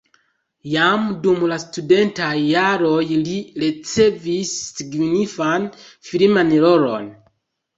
[0.69, 5.69] Jam dum la studentaj jaroj li ricevis signifan
[6.09, 7.11] filman rolon.